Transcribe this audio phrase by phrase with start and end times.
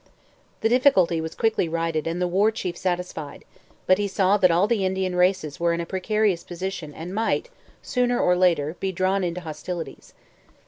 [0.61, 3.45] The difficulty was quickly righted and the War Chief satisfied,
[3.85, 7.49] but he saw that all the Indian races were in a precarious position and might,
[7.83, 10.13] sooner or later, be drawn into hostilities.